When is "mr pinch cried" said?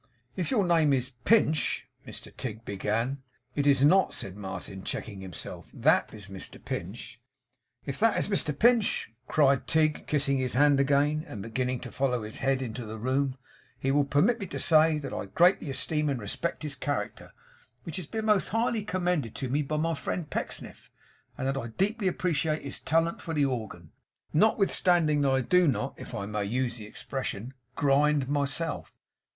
8.27-9.67